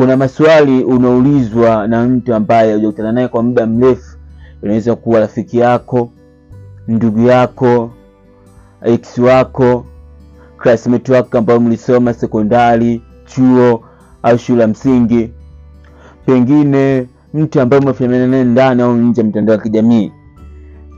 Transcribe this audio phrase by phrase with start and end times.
[0.00, 4.16] kuna maswali unaulizwa na mtu ambaye hujakutana naye kwa muda mrefu.
[4.62, 6.10] Inaweza kuwa rafiki yako
[6.88, 7.90] ndugu yako
[8.84, 9.84] ex wako
[10.58, 13.82] classmate wako ambayo mlisoma sekondari chuo
[14.22, 15.30] au shule ya msingi.
[16.26, 20.12] Pengine mtu ambaye umefahamiana naye ndani au nje ya mitandao ya kijamii.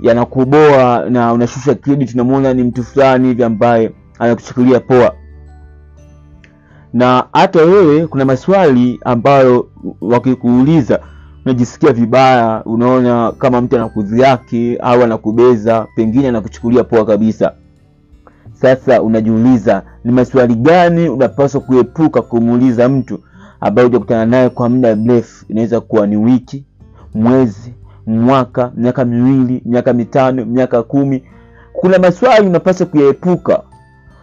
[0.02, 5.14] Yanakuboa na unashusha kredit, unamwona ni mtu fulani hivi ambaye anakuchukulia poa
[6.92, 9.69] na hata wewe kuna maswali ambayo
[10.01, 11.01] wakikuuliza
[11.45, 17.52] unajisikia vibaya unaona kama mtu anakudhiaki au anakubeza pengine anakuchukulia poa kabisa.
[18.52, 23.20] Sasa unajiuliza ni maswali gani unapaswa kuepuka kumuuliza mtu
[23.60, 25.45] ambaye hujakutana naye kwa muda mrefu?
[25.48, 26.65] Inaweza kuwa ni wiki
[27.15, 27.74] mwezi
[28.06, 31.24] mwaka miaka miwili miaka mitano miaka kumi.
[31.73, 33.62] Kuna maswali unapaswa kuyaepuka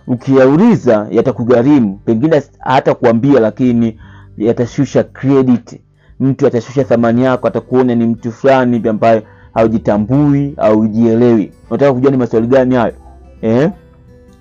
[0.09, 1.99] ukiyauliza yatakugharimu.
[2.05, 3.99] Pengine hata kuambia lakini
[4.37, 5.79] yatashusha credit.
[6.19, 10.79] Mtu atashusha thamani yako atakuona ni mtu fulani hivi ambaye haujitambui au
[11.69, 12.93] unataka kujua ni maswali gani hayo?
[13.41, 13.69] Eh?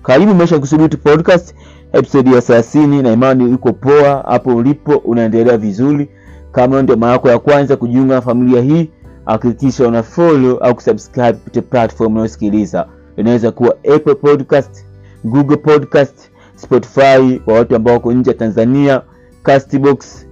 [0.03, 0.59] karibu maisha
[0.97, 1.55] podcast
[1.93, 6.09] episode ya thelathini na imani iko poa hapo ulipo unaendelea vizuri.
[6.51, 8.89] Kama ndio mara yako ya kwanza kujiunga na familia hii
[9.25, 12.87] hakikisha una follow au kusubscribe kupitia platform unayosikiliza.
[13.17, 14.85] Inaweza kuwa apple podcast
[15.23, 19.01] google podcast spotify kwa watu ambao wako nje ya tanzania
[19.43, 20.25] castbox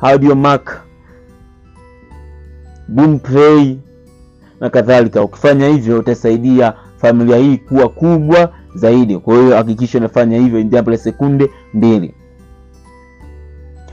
[0.00, 0.34] audio
[2.88, 3.76] boomplay
[4.60, 5.22] na kadhalika.
[5.22, 9.18] Ukifanya hivyo utasaidia familia hii kuwa kubwa zaidi.
[9.18, 12.14] Kwa hiyo hakikisha unafanya hivyo jambo la sekunde mbili.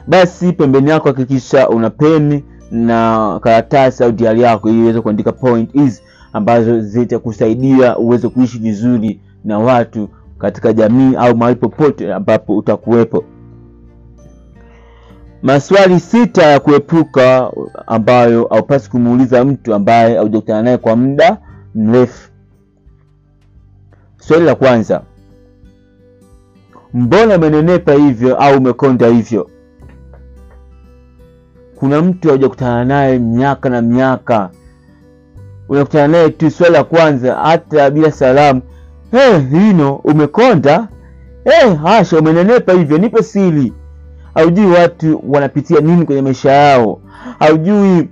[0.08, 5.73] Basi pembeni yako hakikisha una peni na karatasi au diari yako ili uweze kuandika point
[5.73, 6.02] hizi
[6.34, 13.23] ambazo zitakusaidia uweze kuishi vizuri na watu katika jamii au mahali popote ambapo utakuwepo.
[15.41, 17.52] Maswali sita ya kuepuka
[17.88, 21.38] ambayo haupasi kumuuliza mtu ambaye haujakutana naye kwa muda
[21.75, 22.31] mrefu.
[24.19, 25.01] Swali la kwanza
[26.94, 29.50] mbona umenenepa hivyo au umekonda hivyo?
[31.75, 34.50] Kuna mtu haujakutana naye miaka na miaka.
[35.69, 38.62] Unakutana naye tu swali la kwanza hata bila salamu
[39.12, 40.88] hey, hino umekonda?
[41.44, 43.73] Hey, hasha umenenepa hivyo nipe siri.
[44.34, 47.00] Haujui watu wanapitia nini kwenye maisha yao.
[47.40, 48.09] Haujui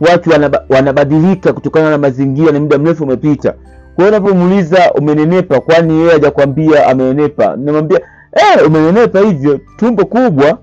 [0.00, 3.54] watu wanaba, wanabadilika kutokana na mazingira ni muda mrefu umepita.
[3.94, 5.60] Kwa hiyo unapomuuliza umenenepa?
[5.60, 7.56] Kwani yeye hajakwambia amenenepa?
[7.56, 8.00] Namwambia
[8.34, 10.58] hey, umenenepa hivyo tumbo kubwa.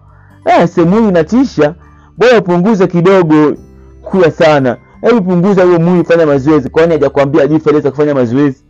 [0.45, 1.75] Hey, sehemu inatisha.
[2.17, 3.53] Bora upunguze kidogo
[4.01, 4.77] kula sana.
[5.01, 6.69] Hebu punguza huo mwili fanya mazoezi.
[6.69, 8.63] Kwani hajakwambia ajui kufanya mazoezi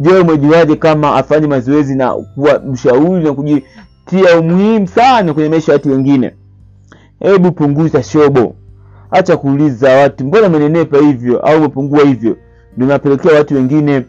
[0.00, 5.76] je umejuaje kama afanye mazoezi na kuwa mshauri na kujitia umuhimu sana kwenye maisha ya
[5.76, 6.34] watu wengine?
[7.20, 8.54] Hebu punguza shobo.
[9.10, 12.36] Hacha kuuliza watu mbona umenenepa hivyo au umepungua hivyo?
[12.76, 13.00] Ndio
[13.36, 14.04] watu wengine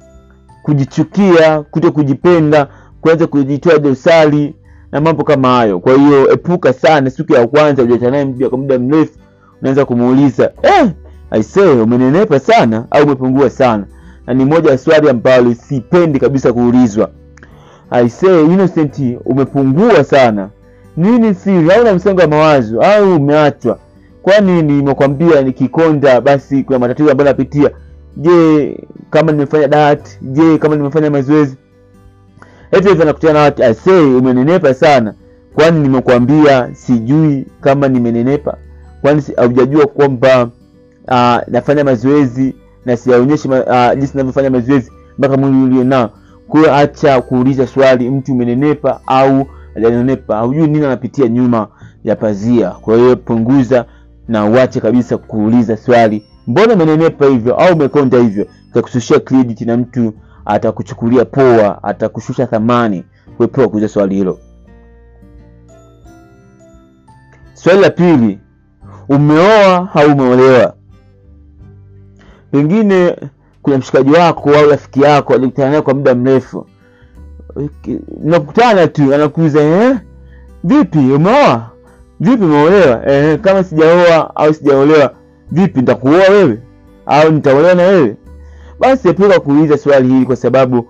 [0.63, 2.68] kujichukia kuto kujipenda
[3.01, 4.56] kuanza kujitoa dosari
[4.91, 5.80] na mambo kama hayo.
[5.80, 9.19] Kwa hiyo epuka sana siku ya kwanza ujakutana naye kwa muda mrefu
[9.62, 10.90] unaanza kumuuliza eh,
[11.31, 13.85] aisee umenenepa sana au umepungua sana
[14.27, 17.09] na ni moja ya swali ambalo sipendi kabisa kuulizwa.
[17.91, 20.49] Aisee innocent umepungua sana.
[20.97, 21.71] Nini siri?
[21.71, 22.81] Au na msongo wa mawazo?
[22.81, 23.79] Au umeachwa?
[24.21, 27.71] Kwani nimekwambia nikikonda basi kuna matatizo ambayo napitia.
[28.17, 28.77] Je
[29.09, 31.57] kama nimefanya diet je kama nimefanya mazoezi?
[33.05, 35.13] Nakutana na watu asei umenenepa sana.
[35.55, 38.57] Kwani nimekwambia sijui kama nimenenepa?
[39.01, 40.43] Kwani haujajua kwamba
[41.07, 42.55] uh, nafanya mazoezi
[42.86, 43.58] na siyaonyeshi uh,
[43.97, 46.09] jinsi navyofanya mazoezi mpaka mwili ulio nao
[46.47, 51.68] kwa acha kuuliza swali mtu umenenepa au hajanenepa hujui nini anapitia nyuma
[52.03, 52.69] ya pazia.
[52.69, 53.86] Kwa hiyo punguza
[54.28, 58.46] na uache kabisa kuuliza swali mbona umenenepa hivyo au umekonda hivyo?
[58.74, 60.13] Kakusushia credit na mtu
[60.46, 63.03] atakuchukulia poa atakushusha thamani.
[63.38, 64.39] Kuepoa kuuliza swali hilo.
[67.54, 68.39] Swali la pili
[69.10, 70.74] umeoa au umeolewa
[72.51, 73.15] pengine
[73.62, 76.68] kuna mshikaji wako au rafiki yako alikutana naye kwa muda mrefu.
[78.24, 79.95] Nakutana tu anakuuza eh?
[80.63, 81.69] vipi umeoa?
[82.19, 83.09] Vipi umeolewa?
[83.12, 85.13] Eh, kama sijaoa au sijaolewa
[85.51, 86.57] vipi nitakuoa wewe?
[87.06, 88.15] Au nitaolewa na wewe?
[88.80, 90.88] Basi epuka kuuliza swali hili kwa sababu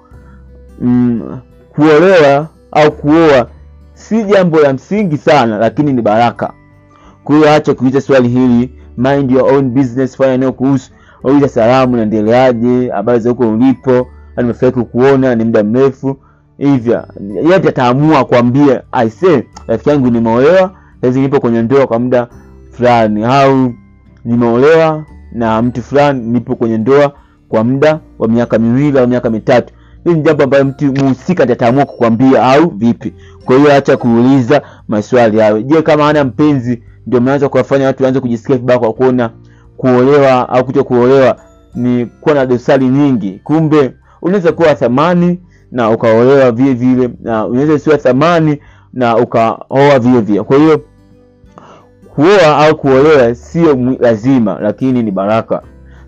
[0.81, 3.47] mm, kuolewa au kuoa
[3.93, 6.53] si jambo la msingi sana lakini ni baraka.
[7.23, 10.91] Kwa hiyo acha kuuliza swali hili mind your own business fanya nayo kuhusu
[11.23, 14.07] uliza salamu naendeleaje habari za huko ulipo?
[14.37, 16.17] Nimefurahi kukuona ni muda mrefu.
[16.57, 20.71] Hivyo Yeye ataamua kuambia aise rafiki yangu nimeolewa
[21.01, 22.27] sasa, nipo kwenye ndoa kwa muda
[22.71, 23.23] fulani.
[23.25, 23.73] Au
[24.25, 27.13] nimeolewa na mtu fulani nipo kwenye ndoa
[27.49, 29.73] kwa muda wa miaka miwili au miaka mitatu.
[30.03, 33.13] Hii ni jambo ambayo mtu mhusika ataamua kukwambia au vipi.
[33.45, 35.61] Kwa hiyo acha kuuliza maswali hayo.
[35.61, 39.29] Je kama hana mpenzi ndio mnaanza kuwafanya watu waanze kujisikia vibaya kwa kuona
[39.81, 41.35] kuolewa au kuto kuolewa
[41.75, 43.41] ni kuwa na dosari nyingi.
[43.43, 45.39] Kumbe unaweza kuwa thamani
[45.71, 48.59] na ukaolewa vile vile na unaweza siwa thamani
[48.93, 50.43] na ukaoa vile vile.
[50.43, 50.81] Kwa hiyo
[52.15, 55.61] kuoa au kuolewa sio lazima lakini ni baraka.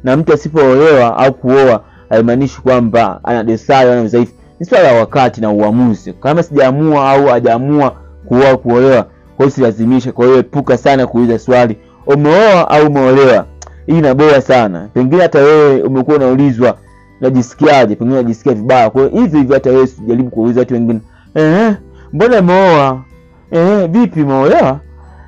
[0.04, 4.34] Na mtu asipoolewa au kuoa haimaanishi kwamba ana dosari ana udhaifu.
[4.60, 6.14] Ni swala la wakati na uamuzi.
[6.14, 7.96] Kama sijaamua au hajaamua
[8.26, 9.04] kuoa kuolewa
[9.38, 10.12] kwa hiyo silazimisha.
[10.12, 11.78] kwa hiyo epuka sana kuuliza swali
[12.08, 13.46] umeoa au umeolewa
[13.86, 14.88] hii inaboa sana.
[14.94, 16.78] Pengine hata wewe umekuwa unaulizwa
[17.22, 18.90] najisikiaje pengine najisikia vibaya.
[18.90, 21.00] Kwa hiyo hivi hata wewe sijaribu kuuliza watu wengine
[21.36, 21.76] eh
[22.14, 23.04] mbona umeoa?
[23.52, 24.80] Eh vipi umeolewa?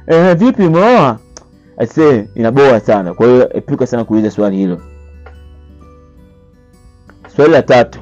[0.08, 1.20] Eh vipi umeoa?
[1.78, 3.14] Ase inaboa sana.
[3.14, 4.82] Kwa hiyo epuka sana kuuliza swali hilo.
[7.36, 8.00] Swali la tatu.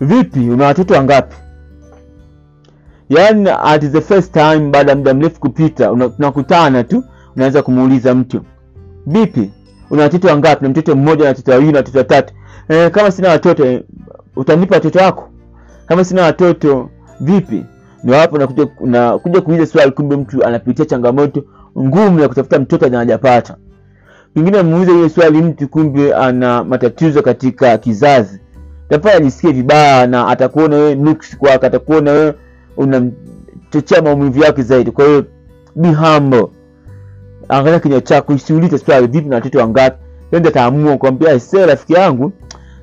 [0.00, 0.50] Vipi?
[0.50, 1.36] Una watoto wangapi?
[3.08, 7.04] Yaani at the first time baada ya muda mrefu kupita una- tunakutana tu
[7.36, 8.40] unaanza kumuuliza mtu
[9.06, 9.50] vipi?
[9.90, 10.62] Una watoto wangapi?
[10.64, 12.34] Na mtoto mmoja na watoto wawili na watoto watatu.
[12.68, 13.80] E, kama sina watoto
[14.36, 15.28] utanipa watoto wako?
[15.86, 16.90] Kama sina watoto
[17.20, 17.64] vipi?
[18.04, 21.44] Ndio hapo nakuja kuuliza swali kumbe mtu anapitia changamoto
[21.78, 23.56] ngumu ya kutafuta mtoto na hajapata.
[24.34, 28.40] Pengine muulize hiyo swali mtu kumbe ana matatizo katika kizazi.
[28.88, 32.34] Tafanya ajisikie vibaya na atakuona wewe nuksi kwake atakuona wewe
[32.76, 34.90] unamchochea maumivu yake zaidi.
[34.90, 35.24] Kwa hiyo
[35.76, 36.46] be humble
[37.48, 39.96] angalia kinywa chako usiulize swali vipi na watoto wangapi
[40.32, 42.32] ende ataamua kwambia aisee rafiki yangu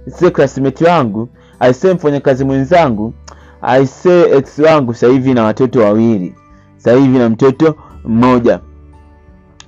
[0.08, 1.30] aisee classmate wangu
[1.60, 3.14] aisee mfanyakazi mwenzangu
[3.62, 6.36] aisee ex wangu sasa hivi na watoto wawili
[6.78, 7.76] sasa hivi na mtoto
[8.06, 8.60] mmoja.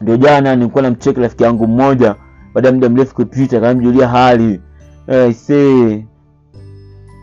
[0.01, 2.15] Ndio jana nilikuwa namcheki rafiki yangu mmoja
[2.53, 4.61] baada ya muda mrefu kupita kamjulia hali.
[5.07, 6.05] Eh, aisee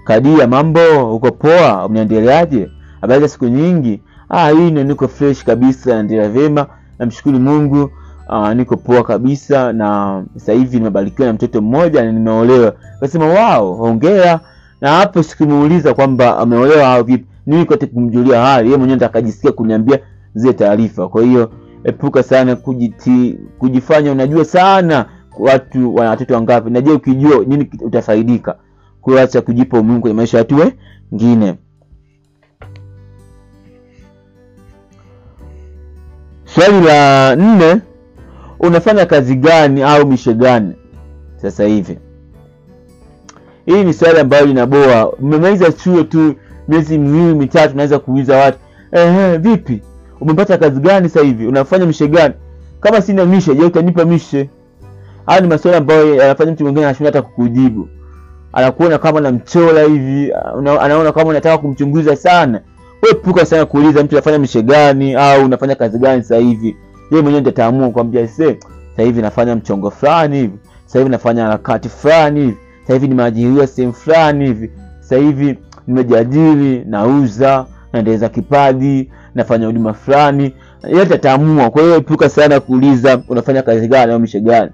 [0.05, 1.87] kadia mambo uko poa?
[1.87, 2.69] Unaendeleaje
[3.00, 4.03] habari za siku nyingi?
[4.29, 6.67] Ah hii ndio niko fresh kabisa naendelea vyema
[6.99, 7.91] namshukuru mungu
[8.29, 12.75] uh, niko poa kabisa na sasa hivi nimebarikiwa na mtoto mmoja na nimeolewa.
[13.00, 14.41] Kasema wao hongera.
[14.81, 17.27] Na hapo sikumuuliza kwamba ameolewa au vipi.
[17.47, 19.99] Mimi kote kumjulia hali yeye mwenyewe akajisikia kuniambia
[20.35, 21.09] zile taarifa.
[21.09, 21.50] Kwa hiyo
[21.85, 25.06] epuka sana kujiti, kujifanya unajua sana
[25.39, 26.71] watu wana watoto wangapi.
[26.71, 28.56] Najua ukijua nini utafaidika?
[29.00, 30.56] Kuacha kujipa umuhimu kwenye maisha ya watu
[31.12, 31.55] wengine
[36.59, 37.81] swali la nne
[38.61, 40.73] unafanya kazi gani au mishe gani
[41.37, 41.99] sasa hivi?
[43.67, 46.35] Hii ni swali ambayo linaboa umemaliza chuo tu
[46.69, 48.59] miezi miwili mitatu unaweza kuuliza watu
[48.93, 49.83] ehe vipi?
[50.21, 51.47] Umepata kazi gani sasa hivi?
[51.47, 52.35] Unafanya mishe gani?
[52.81, 54.51] Kama sina mishe je utanipa mishe?
[55.27, 57.89] Haya ni maswali ambayo yanafanya mtu mwingine anashindwa hata kukujibu.
[58.53, 60.33] Anakuona kama namchola hivi
[60.81, 62.61] anaona kama unataka kumchunguza sana
[63.11, 66.77] epuka sana kuuliza mtu anafanya mishe gani au unafanya kazi gani sasa hivi.
[67.11, 68.55] Yeye mwenyewe ndiye ataamua kwambia sasa
[68.97, 73.93] hivi nafanya mchongo fulani hivi sasa hivi nafanya harakati fulani hivi sasa hivi nimeajiriwa sehemu
[73.95, 80.55] fulani hivi sasa hivi nimejiajiri nauza naendeleza kipaji nafanya huduma fulani.
[80.88, 81.71] Yeye ataamua.
[81.71, 84.71] Kwa hiyo epuka sana kuuliza unafanya kazi gani au mishe gani?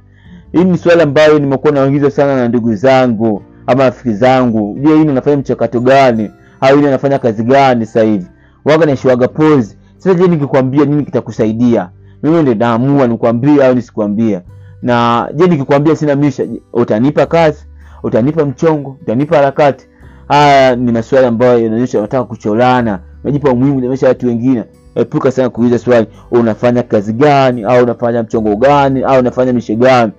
[0.52, 4.78] Hii ni swali ambayo nimekuwa naulizwa sana na ndugu zangu ama rafiki zangu.
[4.81, 6.31] Je hii unafanya mchakato gani
[6.64, 8.26] au anafanya kazi gani sasa hivi.
[8.64, 11.90] Waga naishiwaga pose sasa je nikikwambia nini kitakusaidia?
[12.23, 14.40] Mimi ndio naamua nikwambie au nisikwambie.
[14.83, 17.66] na je nikikwambia sina misha utanipa kazi?
[18.02, 18.97] Utanipa mchongo?
[19.02, 19.87] Utanipa harakati?
[20.28, 22.99] Haya ni maswali ambayo yanaonyesha unataka kucholana.
[23.25, 24.64] Unajipa umuhimu na maisha watu wengine.
[24.94, 27.62] Epuka sana kuuliza swali unafanya kazi gani?
[27.64, 29.02] Au unafanya mchongo gani?
[29.02, 30.12] Au unafanya mishe gani?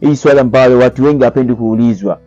[0.00, 2.18] Hii swali ambalo watu wengi hapendi kuulizwa.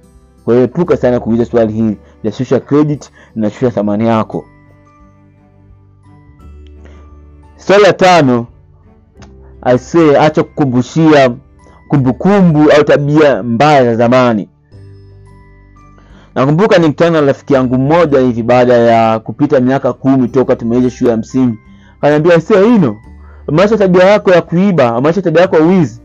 [0.45, 4.45] Kwa hiyo epuka sana kuuliza swali hili linashusha credit inashusha thamani yako.
[7.55, 8.47] Swali la tano
[9.61, 11.31] aisee acha kukumbushia
[11.87, 14.49] kumbukumbu au tabia mbaya za zamani.
[16.35, 21.11] Nakumbuka nikutana na rafiki yangu mmoja hivi baada ya kupita miaka kumi toka tumaliza shule
[21.11, 21.57] ya msingi.
[22.01, 22.97] Kaniambia aisee, Ino,
[23.47, 26.01] umeacha tabia yako ya kuiba umeacha tabia yako ya wizi.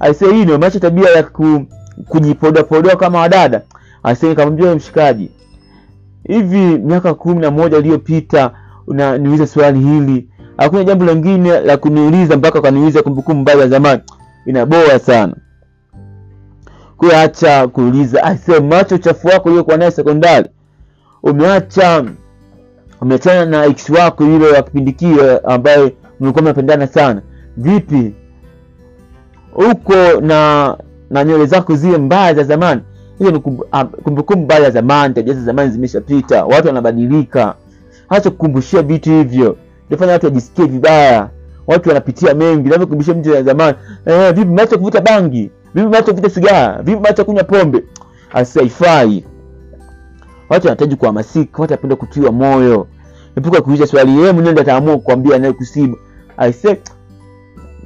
[0.00, 1.66] Aisee, Ino, umeacha tabia ya ku,
[2.08, 3.62] kujipodoapodoa kama wadada.
[4.02, 5.30] Aisee, nikamwambia mshikaji
[6.28, 8.50] hivi miaka kumi na moja iliyopita
[8.86, 10.28] unaniuliza swali hili.
[10.56, 14.02] Hakuna jambo lingine la kuniuliza mpaka ukaniuliza kumbukumbu mbaya za zamani.
[14.46, 15.34] Inaboa sana.
[16.96, 20.48] Kuacha kuuliza aise macho uchafu wako uliokuwa naye sekondari.
[21.22, 22.04] Umeacha
[23.00, 27.22] umeachana na ex wako yule wa kipindi kile ambaye mlikuwa mnapendana sana.
[27.56, 28.14] Vipi?
[29.72, 30.76] Uko na
[31.10, 32.80] na nywele zako zile mbaya za zamani
[33.18, 37.54] hizo ni ah, kumbukumbu mbaya ya zamani tabia za zamani zimeshapita watu wanabadilika.
[38.08, 39.56] Hata kukumbushia vitu hivyo
[39.90, 41.28] nafanya watu wajisikie vibaya.
[41.66, 43.76] Watu wanapitia mengi navyokumbushia mtu ya zamani.
[44.06, 45.50] Eh, vipi mmeacha kuvuta bangi?
[45.74, 46.82] Vipi mmeacha kuvuta sigara?
[46.82, 47.84] Vipi mmeacha kunywa pombe?
[48.32, 49.24] Asihaifai
[50.48, 52.86] watu wanahitaji kuhamasika watu wanapenda kutiwa moyo.
[53.36, 55.98] Epuka kuuliza swali yeye mwenyewe ndiye ataamua kukwambia anayekusibu
[56.36, 56.80] aise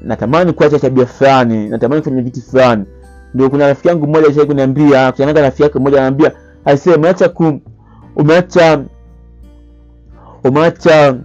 [0.02, 2.84] natamani kuacha tabia fulani natamani kufanya vitu fulani
[3.34, 6.32] ndio kuna rafiki yangu mmoja alishawahi kuniambia kutanaga na rafiki yake mmoja ananiambia
[6.64, 7.60] aisee umeacha ku
[8.16, 8.80] umeacha
[10.44, 11.16] umeacha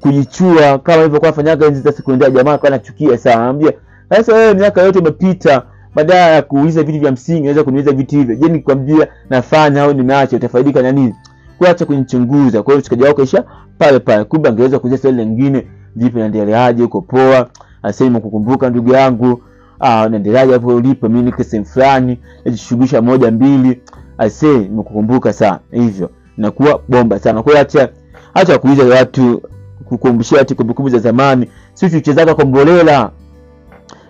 [0.00, 3.72] kujichua kama ilivyokuwa fanyaga enzi za sekondari jamaa kwa anachukia sana anambia
[4.10, 5.62] sasa wewe miaka yote imepita
[5.94, 8.34] badala ya kuuliza vitu vya msingi unaweza kuniuliza vitu hivyo.
[8.36, 10.36] Je nikwambia nafanya au nimeacha?
[10.36, 11.14] Utafaidika na nini?
[11.58, 12.62] Kuacha kunichunguza.
[12.62, 13.44] Kwa hiyo mshikaji wako isha
[13.78, 14.24] pale pale.
[14.24, 15.66] Kumbe angeweza kuuliza swali lingine
[15.96, 17.48] vipi naendeleaje uko poa?
[17.82, 19.42] Asema kukumbuka ndugu yangu
[19.80, 23.80] ah naendeleaje hapo ulipo mimi niko sehemu fulani najishughulisha moja mbili.
[24.18, 25.58] Ase nimekukumbuka sana.
[25.72, 27.42] Hivyo nakuwa bomba sana.
[27.42, 27.88] Kwa hiyo acha
[28.34, 28.60] acha
[28.98, 29.42] watu
[29.84, 31.50] kukumbushia ati kumbukumbu za zamani.
[31.74, 33.10] Sisi tuchezaga kombolela.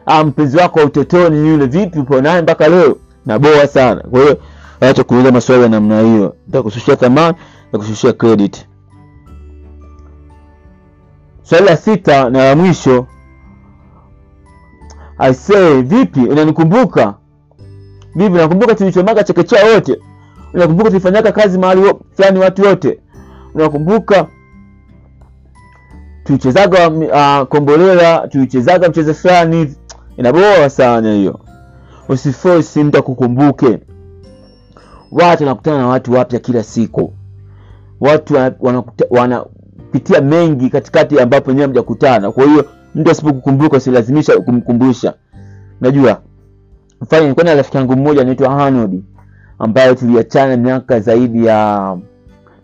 [0.07, 2.97] Ah mpenzi wako wa utotoni yule vipi upo naye mpaka leo?
[3.27, 4.01] Naboa sana.
[4.11, 4.37] Kwa hiyo
[4.81, 6.37] acha kuuliza maswali ya namna hiyo.
[6.47, 7.37] Nitakushushia thamani
[7.73, 8.67] na kushushia credit.
[11.43, 13.07] Swali la sita na la mwisho
[15.33, 17.15] Say vipi unanikumbuka?
[18.15, 19.99] Vipi unakumbuka tulichomaga chekechea wote?
[20.55, 21.83] Unakumbuka tulifanyaka kazi mahali
[22.17, 23.01] fulani watu wote?
[23.55, 24.27] Unakumbuka
[26.25, 29.75] tulichezaga uh, kombolela tulichezaga mchezo fulani
[30.17, 31.41] inaboa sana hiyo.
[32.09, 33.79] Usifosi mtu akukumbuke.
[35.13, 37.13] Watu wanakutana na watu wapya kila siku.
[38.01, 45.15] Watu wana- wanapitia mengi katikati ambapo wenyewe mjakutana kwa hiyo mtu asipokukumbuka usilazimisha kumkumbusha.
[45.81, 46.21] Najua
[47.01, 49.03] mfano nilikuwa na rafiki yangu mmoja anaitwa Arnold
[49.59, 51.97] ambaye tuliachana miaka zaidi ya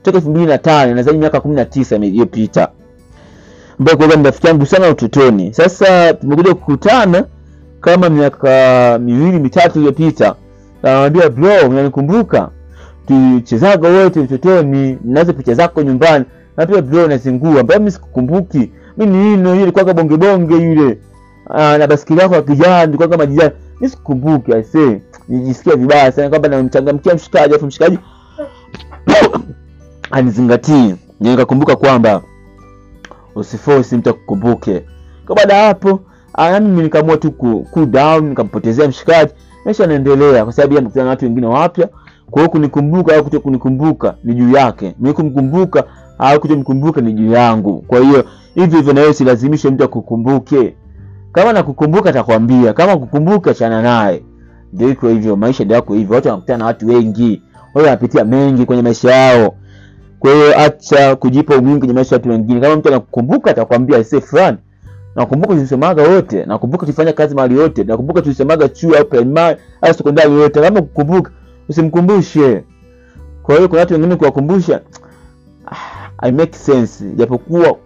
[0.02, 2.68] toka elfu mbili na tano na zaidi miaka kumi na tisa iliyopita.
[3.78, 5.54] Ambaye kwa rafiki yangu sana utotoni.
[5.54, 7.24] Sasa tumekuja kukutana
[7.80, 10.34] kama miaka miwili mitatu iliyopita.
[10.82, 12.50] Anamwambia bro unanikumbuka?
[13.06, 16.24] Tuchezaga wote utotoni nazo picha zako nyumbani.
[16.56, 17.60] Na pia bro nazingua.
[17.60, 20.98] Ambayo mimi sikukumbuki mi ni bongebonge yule ilikuwa bonge yule
[21.50, 23.50] Ah, na basikeli yako ya kijani ilikuwa kama
[23.90, 27.98] sikumbuki aisee nijisikia vibaya sana kwamba namchangamkia mshikaji afu mshikaji
[30.10, 32.22] anizingatii nikakumbuka kwamba
[33.34, 34.84] usifosi mtu akukumbuke.
[35.26, 36.00] Kwa baada hapo
[36.34, 37.32] ah, mimi nikaamua tu
[37.70, 39.32] cool down nikampotezea mshikaji.
[39.64, 41.88] Maisha naendelea kwa sababu yeye amekutana na watu wengine wapya.
[42.30, 44.94] Kwa hiyo kunikumbuka au kuto kunikumbuka ni juu yake.
[44.98, 45.84] Mimi kumkumbuka
[46.18, 47.84] au kutomkumbuka ni juu yangu.
[47.88, 48.24] Kwa hiyo
[48.56, 50.74] hivyo hivyo na wewe usilazimishe mtu akukumbuke?
[51.32, 54.22] Kama nakukumbuka atakwambia kama kukumbuka chana naye.
[54.72, 57.42] Ndio iko hivyo maisha ndio yako hivyo watu wanakutana na watu wengi.
[57.74, 59.54] Wao wanapitia mengi kwenye maisha yao.
[60.18, 62.60] Kwa hiyo acha kujipa umuhimu kwenye maisha ya watu wengine.
[62.60, 64.58] Kama mtu anakukumbuka atakwambia sasa fulani
[65.16, 70.32] nakumbuka tulisemaga wote nakumbuka tulifanya kazi mahali yote nakumbuka tulisemaga chuo au primary au sekondari
[70.32, 70.60] yote.
[70.60, 71.30] Kama kukumbuka
[71.68, 72.64] usimkumbushe.
[73.42, 74.80] Kwa hiyo kuna watu wengine kuwakumbusha
[75.66, 75.76] ah,
[76.18, 77.04] I make sense.
[77.16, 77.76] Japokuwa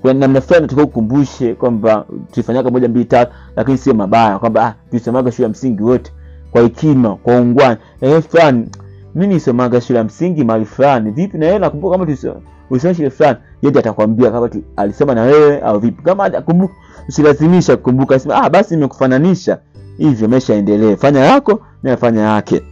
[0.00, 4.74] kuna namna fulani tunataka kukumbushe kwamba tulifanyaga moja mbili tatu lakini sio mabaya kwamba ah,
[4.90, 6.12] tulisemaga shule ya msingi wote
[6.50, 8.68] kwa hekima kwa ungwani eh fulani
[9.14, 11.10] mimi nisomaga shule ya msingi mahali fulani.
[11.10, 11.58] Vipi na yeye?
[11.58, 16.02] Nakumbuka kama ulisoma shule fulani yeye atakwambia kama alisoma na wewe au vipi.
[16.02, 16.74] Kama atakumbuka
[17.08, 19.58] usilazimisha kukumbuka sema ah basi nimekufananisha.
[19.98, 20.96] Hivyo maisha yaendelee.
[20.96, 22.62] Fanya yako na fanya yake.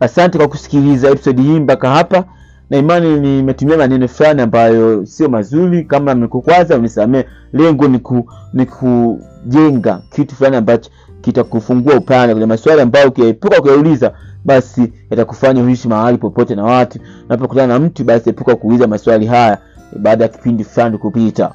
[0.00, 2.24] Asante kwa kusikiliza episode hii mpaka hapa
[2.72, 5.84] na imani nimetumia maneno fulani ambayo sio mazuri.
[5.84, 12.80] Kama nimekukwaza unisamee lengo ni, ku, ni kujenga kitu fulani ambacho kitakufungua upande kwenye maswali
[12.80, 14.12] ambayo ukiepuka kuyauliza
[14.44, 16.98] basi yatakufanya uishi mahali popote na watu.
[17.28, 19.58] Unapokutana na mtu basi epuka kuuliza maswali haya
[19.98, 21.52] baada ya kipindi fulani kupita.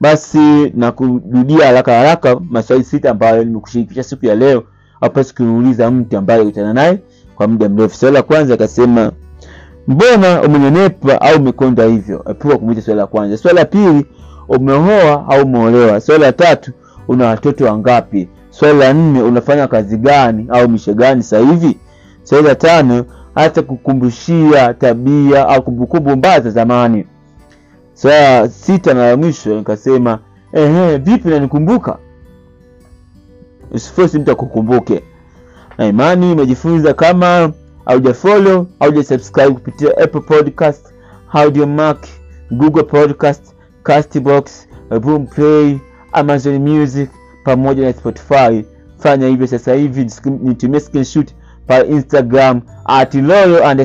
[0.00, 0.92] Basi na
[1.64, 4.62] haraka haraka maswali sita ambayo nimekushirikisha siku ya leo.
[5.00, 6.98] Hapasi kumuuliza mtu ambaye ukutana naye
[7.34, 7.96] kwa muda mrefu.
[7.96, 9.12] Swali la kwanza akasema
[9.90, 12.24] mbona umenenepa au umekonda hivyo?
[12.30, 13.36] Epuka kumuuliza swali la kwanza.
[13.36, 14.06] Swali la pili
[14.48, 16.00] umeoa au umeolewa?
[16.00, 16.72] Swali la tatu
[17.08, 18.28] una watoto wangapi?
[18.50, 21.78] Swali la nne unafanya kazi gani au mishe gani sasa hivi?
[22.22, 23.04] Swali la tano
[23.34, 27.06] hata kukumbushia tabia au kumbukumbu mbaya za zamani.
[27.94, 30.18] Swali la sita na la mwisho nikasema
[30.52, 31.98] ehe vipi nanikumbuka
[33.72, 35.02] usifosi mtu akukumbuke.
[35.78, 37.52] Na imani umejifunza kama
[37.90, 40.86] haujafollow haujasubscribe kupitia apple podcast
[41.32, 42.06] audiomark
[42.50, 44.68] google podcast Castbox,
[45.00, 45.78] Boomplay,
[46.12, 47.10] Amazon Music
[47.44, 48.64] pamoja na Spotify.
[48.98, 50.06] Fanya hivyo sasa hivi,
[50.42, 51.34] nitumie screenshot
[51.66, 53.76] pale Instagram at loyo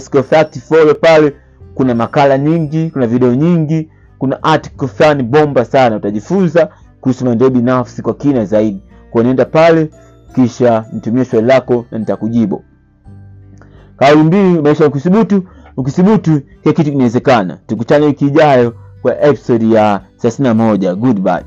[0.69, 1.33] follow pale.
[1.75, 6.69] Kuna makala nyingi, kuna video nyingi, kuna article fulani bomba sana, utajifunza
[7.01, 8.81] kuhusu maendeleo binafsi kwa kina zaidi.
[9.11, 9.89] Kwa nenda pale,
[10.35, 12.63] kisha nitumie swali lako na nitakujibu.
[13.97, 15.43] Kauli mbiu maisha ukithubutu,
[15.77, 17.57] ukithubutu kila kitu kinawezekana.
[17.67, 20.95] Tukutane wiki ijayo kwa episodi ya 31.
[20.95, 21.43] Goodbye.